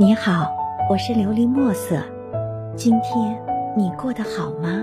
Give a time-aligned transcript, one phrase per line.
[0.00, 0.50] 你好，
[0.88, 2.02] 我是琉璃墨色。
[2.74, 3.38] 今天
[3.76, 4.82] 你过得好吗？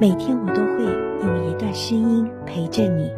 [0.00, 0.84] 每天我都会
[1.26, 3.10] 用一段声音陪着你，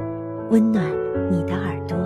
[0.48, 0.90] 温暖
[1.30, 1.98] 你的耳朵。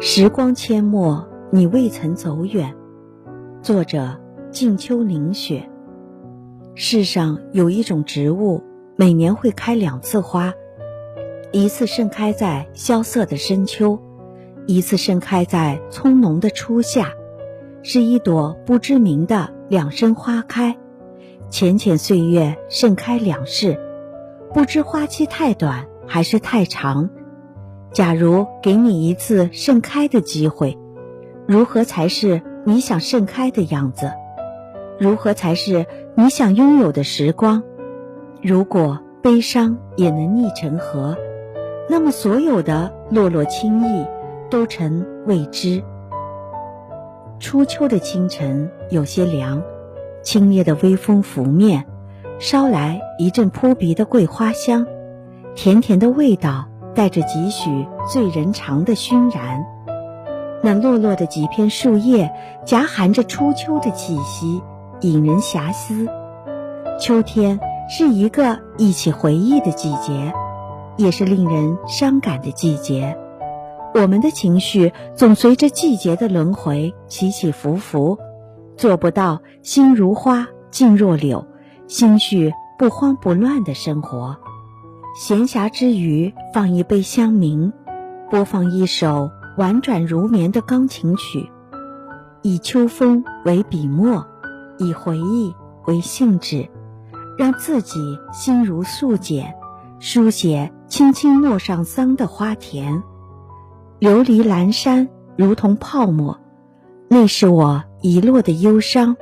[0.00, 2.74] 时光阡陌，你未曾走远。
[3.62, 4.18] 作者：
[4.50, 5.70] 静秋凝雪。
[6.74, 8.60] 世上有一种植物，
[8.96, 10.52] 每年会开两次花，
[11.52, 14.00] 一次盛开在萧瑟的深秋。
[14.66, 17.12] 一次盛开在葱茏的初夏，
[17.82, 20.76] 是一朵不知名的两生花开，
[21.50, 23.78] 浅浅岁月盛开两世，
[24.54, 27.10] 不知花期太短还是太长。
[27.92, 30.78] 假如给你一次盛开的机会，
[31.46, 34.10] 如何才是你想盛开的样子？
[34.98, 35.84] 如何才是
[36.16, 37.62] 你想拥有的时光？
[38.40, 41.18] 如果悲伤也能逆成河，
[41.90, 44.06] 那么所有的落落轻易。
[44.54, 45.82] 都成未知。
[47.40, 49.60] 初秋的清晨有些凉，
[50.22, 51.86] 清冽的微风拂面，
[52.38, 54.86] 捎来一阵扑鼻的桂花香，
[55.56, 59.66] 甜甜的味道带着几许醉人肠的熏然。
[60.62, 62.32] 那落落的几片树叶，
[62.64, 64.62] 夹含着初秋的气息，
[65.00, 66.06] 引人遐思。
[67.00, 70.32] 秋天是一个忆起回忆的季节，
[70.96, 73.18] 也是令人伤感的季节。
[73.94, 78.18] 我们的情绪总随着季节的轮回起起伏伏，
[78.76, 81.46] 做不到心如花静若柳，
[81.86, 84.36] 心绪不慌不乱的生活。
[85.14, 87.72] 闲暇之余，放一杯香茗，
[88.28, 91.48] 播放一首婉转如绵的钢琴曲，
[92.42, 94.26] 以秋风为笔墨，
[94.76, 95.54] 以回忆
[95.86, 96.68] 为信纸，
[97.38, 99.54] 让自己心如素简，
[100.00, 103.04] 书写轻轻陌上桑的花田。
[104.04, 106.38] 琉璃阑珊如同泡沫，
[107.08, 109.16] 那是我遗落的忧伤，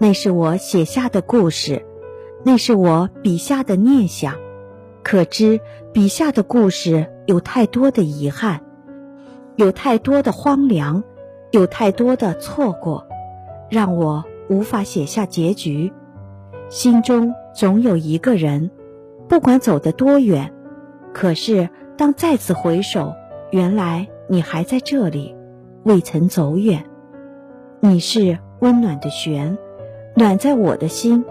[0.00, 1.84] 那是我写下的故事，
[2.42, 4.36] 那是我笔下的念想。
[5.02, 5.60] 可知
[5.92, 8.62] 笔下的故事有太多的遗憾，
[9.54, 11.04] 有太多的荒凉，
[11.50, 13.06] 有太多的错过，
[13.68, 15.92] 让我无法写下结局。
[16.70, 18.70] 心中总有一个人，
[19.28, 20.54] 不管走得多远，
[21.12, 23.12] 可是当再次回首。
[23.50, 25.36] 原来你还在这里，
[25.84, 26.84] 未曾走远。
[27.78, 29.56] 你是温暖的弦，
[30.16, 31.22] 暖在我的心；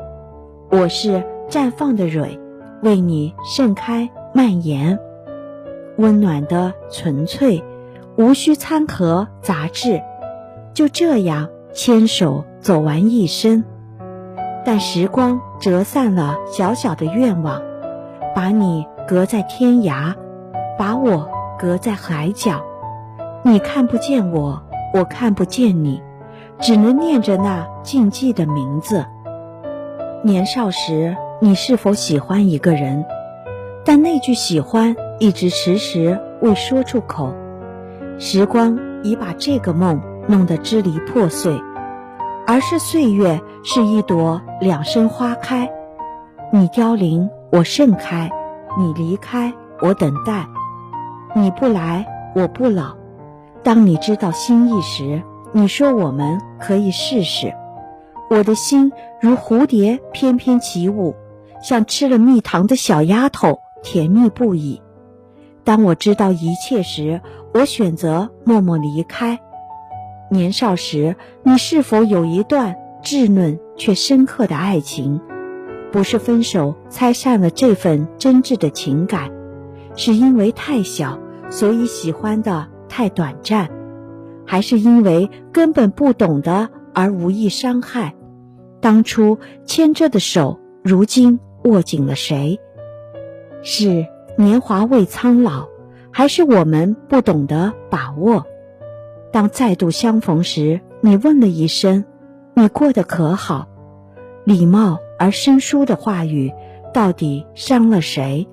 [0.71, 2.39] 我是绽放的蕊，
[2.81, 4.97] 为你盛开蔓延。
[5.97, 7.61] 温暖的纯粹，
[8.17, 10.01] 无需参合杂质，
[10.73, 13.65] 就这样牵手走完一生。
[14.63, 17.61] 但时光折散了小小的愿望，
[18.33, 20.15] 把你隔在天涯，
[20.79, 21.34] 把我。
[21.57, 22.61] 隔在海角，
[23.43, 24.61] 你看不见我，
[24.93, 26.01] 我看不见你，
[26.59, 29.05] 只能念着那静寂的名字。
[30.23, 33.05] 年少时，你是否喜欢一个人？
[33.83, 37.33] 但那句喜欢一直迟迟未说出口。
[38.17, 41.61] 时光已把这个梦弄得支离破碎，
[42.47, 45.71] 而是岁月是一朵两生花开，
[46.51, 48.29] 你凋零，我盛开；
[48.77, 50.47] 你离开，我等待。
[51.37, 52.95] 你不来，我不老。
[53.61, 57.53] 当你知道心意时，你说我们可以试试。
[58.29, 61.13] 我的心如蝴蝶翩翩起舞，
[61.61, 64.81] 像吃了蜜糖的小丫头，甜蜜不已。
[65.65, 67.19] 当我知道一切时，
[67.53, 69.37] 我选择默默离开。
[70.31, 75.19] 年少时，你是否有一段稚嫩却深刻的爱情？
[75.91, 79.31] 不是分手拆散了这份真挚的情感，
[79.97, 81.19] 是因为太小。
[81.49, 83.69] 所以喜欢的太短暂，
[84.45, 88.15] 还是因为根本不懂得而无意伤害？
[88.81, 92.59] 当初牵着的手，如今握紧了谁？
[93.63, 94.05] 是
[94.37, 95.67] 年华未苍老，
[96.11, 98.45] 还是我们不懂得把握？
[99.31, 102.05] 当再度相逢时，你问了一声
[102.53, 103.67] ：“你过得可好？”
[104.45, 106.53] 礼貌而生疏的话语，
[106.93, 108.47] 到底伤了谁？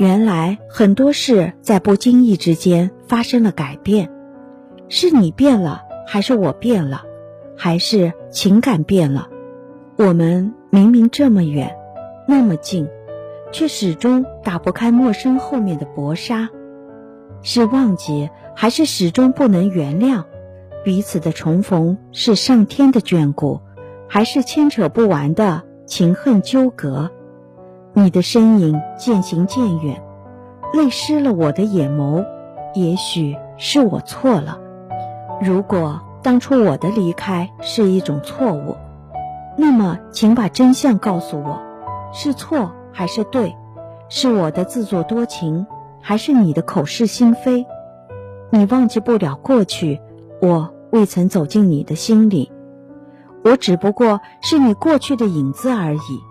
[0.00, 4.10] 原来很多事在不经意之间发生了改变，
[4.88, 7.02] 是你变了，还是我变了，
[7.54, 9.28] 还是情感变了？
[9.98, 11.76] 我们明明这么远，
[12.26, 12.88] 那么近，
[13.52, 16.48] 却始终打不开陌生后面的薄纱。
[17.42, 20.24] 是忘记，还是始终不能原谅？
[20.82, 23.60] 彼此的重逢是上天的眷顾，
[24.08, 27.10] 还是牵扯不完的情恨纠葛？
[27.92, 30.02] 你的身影渐行渐远，
[30.72, 32.24] 泪湿了我的眼眸。
[32.74, 34.58] 也许是我错了，
[35.40, 38.76] 如果当初我的离开是一种错误，
[39.56, 41.60] 那么请把真相告诉我，
[42.12, 43.56] 是错还是对？
[44.08, 45.66] 是我的自作多情，
[46.00, 47.66] 还是你的口是心非？
[48.50, 50.00] 你忘记不了过去，
[50.40, 52.52] 我未曾走进你的心里，
[53.44, 56.29] 我只不过是你过去的影子而已。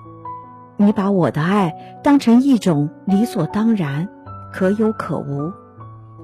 [0.82, 4.08] 你把我的爱当成一种理所当然，
[4.54, 5.52] 可有可无。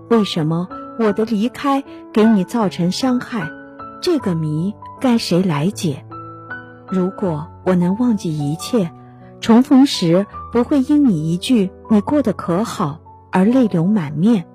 [0.10, 0.66] 为什么
[0.98, 3.50] 我的离开给你造成伤害？
[4.02, 6.06] 这个谜该谁来解？
[6.88, 8.90] 如果我能忘记一切，
[9.42, 13.02] 重逢时不会因你一句“你过得可好”
[13.34, 14.46] 而泪流满面。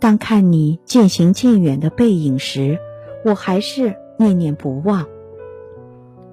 [0.00, 2.76] 当看你渐行渐远的背影时，
[3.24, 5.06] 我还是念念不忘。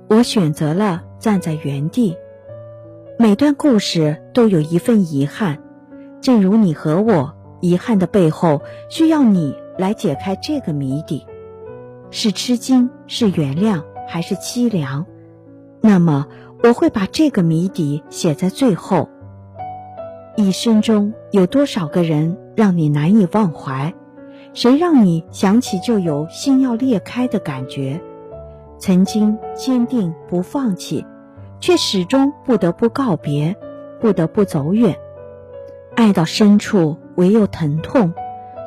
[0.09, 2.17] 我选择了站在原地。
[3.23, 5.59] 每段故事都有一份遗憾，
[6.19, 7.33] 正如你和我。
[7.61, 11.25] 遗憾的背后，需要你来解开这个谜底：
[12.11, 15.05] 是吃惊，是原谅，还是凄凉？
[15.79, 16.27] 那么，
[16.63, 19.07] 我会把这个谜底写在最后。
[20.35, 23.93] 一生中有多少个人让你难以忘怀？
[24.53, 28.01] 谁让你想起就有心要裂开的感觉？
[28.77, 31.05] 曾经坚定不放弃，
[31.63, 33.55] 却始终不得不告别，
[34.01, 34.97] 不得不走远。
[35.95, 36.97] 爱到深处。
[37.15, 38.11] 唯有疼痛，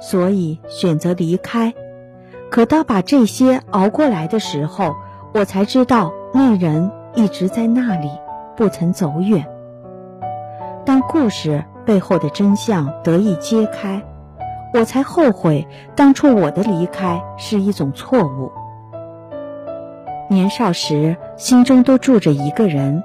[0.01, 1.75] 所以选择离开。
[2.49, 4.95] 可当把这些熬过来的时候，
[5.35, 8.09] 我才知道那人一直在那里，
[8.57, 9.45] 不曾走远。
[10.85, 14.01] 当故事背后的真相得以揭开，
[14.73, 15.67] 我才后悔
[15.97, 18.53] 当初我的离开是一种错误。
[20.29, 23.03] 年少时心中都住着一个人，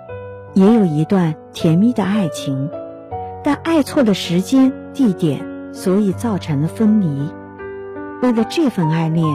[0.53, 2.69] 也有一段甜蜜的爱情。
[3.43, 7.31] 但爱错了时间、地点，所以造成了分离。
[8.21, 9.25] 为了这份爱恋，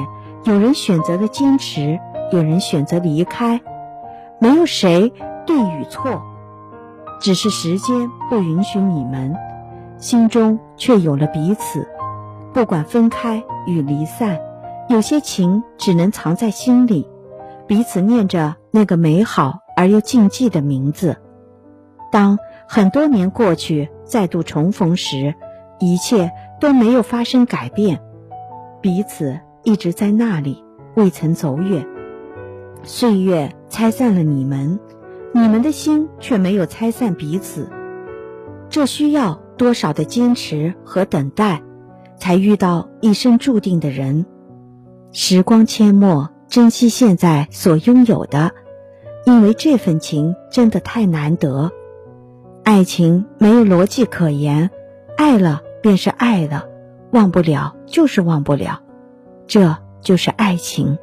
[0.45, 1.99] 有人选择了坚持，
[2.33, 3.61] 有人选择离开。
[4.39, 5.13] 没有谁
[5.47, 6.23] 对与错，
[7.21, 9.35] 只是时间不允许你们，
[9.99, 11.89] 心中却有了彼此。
[12.53, 14.39] 不管分开与离散，
[14.89, 17.09] 有些情只能藏在心里，
[17.67, 21.17] 彼此念着那个美好而又禁忌的名字。
[22.11, 22.39] 当。
[22.69, 25.37] 很多年过去，再度重逢时，
[25.79, 28.03] 一切都没有发生改变，
[28.81, 30.65] 彼此一直在那里，
[30.97, 31.87] 未曾走远。
[32.83, 34.81] 岁月拆散了你们，
[35.33, 37.71] 你们的心却没有拆散彼此。
[38.69, 41.63] 这需要多少的坚持和等待，
[42.19, 44.27] 才遇到一生注定的人？
[45.13, 48.53] 时光阡陌，珍惜现在所拥有的，
[49.25, 51.71] 因为这份情真的太难得。
[52.65, 54.71] 爱情没有逻辑可言，
[55.17, 56.67] 爱了便是爱了，
[57.13, 58.81] 忘不了就是忘不了，
[59.47, 60.99] 这就是爱情。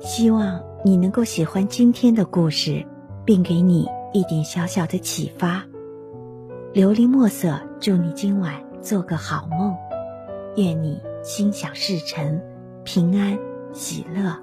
[0.00, 2.84] 希望你能够喜欢今天的故事，
[3.24, 5.64] 并给你一点小小的启发。
[6.72, 9.74] 琉璃墨色，祝你今晚做个好梦，
[10.56, 12.40] 愿你心想事成，
[12.82, 13.38] 平安
[13.74, 14.38] 喜乐。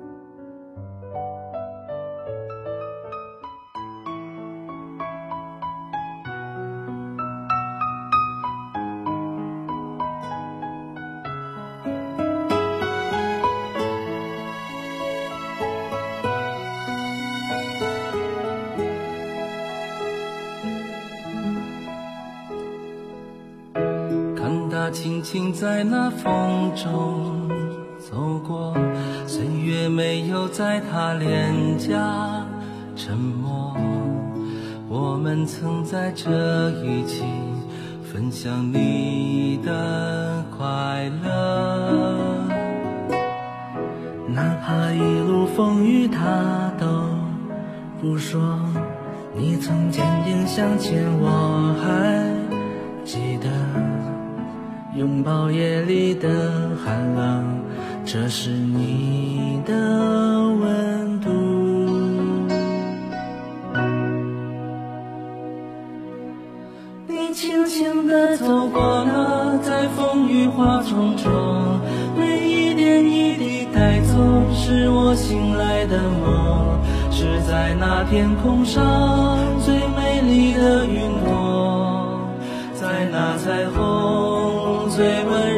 [24.36, 27.61] 看他轻轻在那风中
[28.10, 28.74] 走过，
[29.28, 32.44] 岁月没有在他脸颊
[32.96, 33.78] 沉默。
[34.90, 37.24] 我们曾在这一起
[38.12, 42.44] 分享你的快乐，
[44.28, 46.88] 哪怕一路风雨他都
[48.02, 48.60] 不说。
[49.36, 52.26] 你曾坚定向前，我还
[53.06, 53.48] 记得。
[54.94, 56.28] 拥抱夜里的
[56.84, 57.62] 寒冷，
[58.14, 61.30] 这是你的温度。
[67.08, 71.32] 你轻轻地走过了，在风雨花丛中，
[72.18, 74.18] 每一点一滴带走，
[74.54, 82.20] 是我醒来的梦，是在那天空上最美丽的云朵，
[82.74, 84.90] 在那彩虹。
[84.90, 85.51] 最温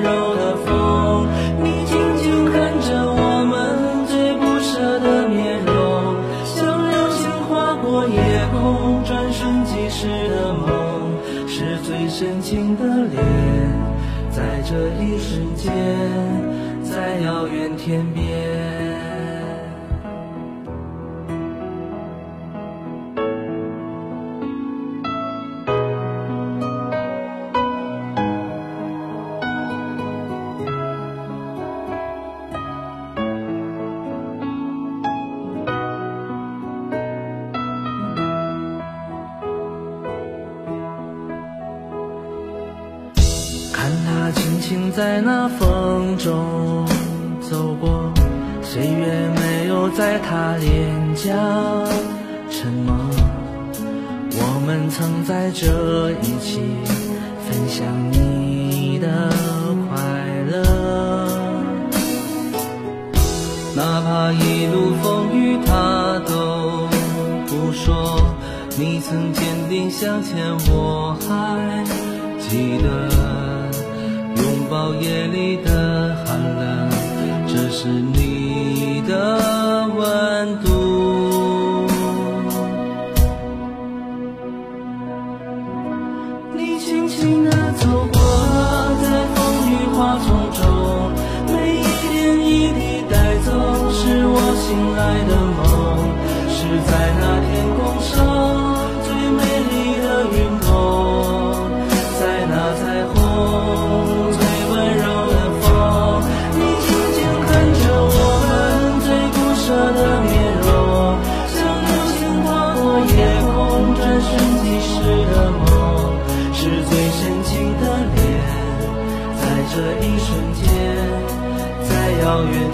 [12.13, 13.25] 深情的脸，
[14.29, 15.73] 在这一瞬间。
[16.83, 18.72] 在遥远天边。
[44.73, 46.83] 他轻轻在那风中
[47.41, 48.11] 走过，
[48.63, 51.31] 岁月没有在他脸颊
[52.49, 52.95] 沉默。
[54.31, 56.59] 我们曾在这一起
[57.45, 59.29] 分享你的
[59.89, 60.01] 快
[60.49, 60.63] 乐，
[63.75, 66.87] 哪怕一路风雨他都
[67.45, 68.19] 不说。
[68.75, 70.35] 你曾坚定向前，
[70.71, 71.83] 我还
[72.39, 73.52] 记得。
[74.63, 76.89] 拥抱夜里的寒冷，
[77.45, 80.82] 这是你的温度。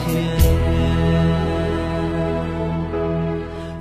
[0.10, 0.16] 天
[0.66, 0.70] 边。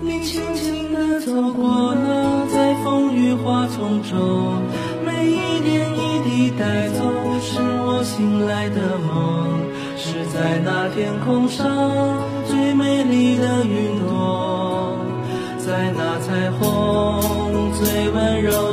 [0.01, 4.63] 你轻轻地走过了，在风雨花丛中，
[5.05, 7.03] 每一点一滴带走，
[7.41, 9.61] 是我醒来的梦，
[9.97, 11.67] 是在那天空上
[12.47, 14.97] 最美丽的云朵，
[15.59, 18.68] 在那彩虹最温柔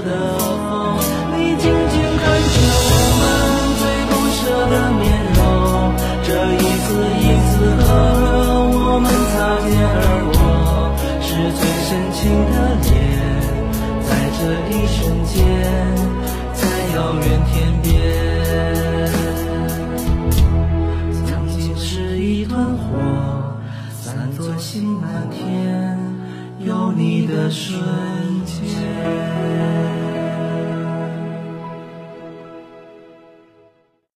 [11.36, 12.94] 是最深情的脸，
[14.08, 14.40] 在这
[14.70, 15.36] 一瞬间，
[16.54, 16.64] 在
[16.96, 17.86] 遥远天边。
[21.26, 22.88] 曾经是一团火，
[23.92, 26.00] 散作星满天，
[26.60, 27.84] 有你的瞬
[28.46, 30.05] 间。